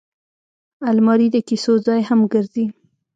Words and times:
الماري 0.89 1.27
د 1.33 1.37
کیسو 1.47 1.73
ځای 1.85 1.99
هم 2.09 2.19
ګرځي 2.33 2.65